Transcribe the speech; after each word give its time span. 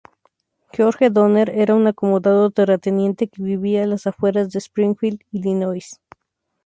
George 0.73 1.11
Donner 1.11 1.47
era 1.51 1.75
un 1.75 1.85
acomodado 1.85 2.49
terrateniente 2.49 3.27
que 3.27 3.43
vivía 3.43 3.83
a 3.83 3.85
las 3.85 4.07
afueras 4.07 4.49
de 4.49 4.57
Springfield, 4.57 5.19
Illinois. 5.31 6.01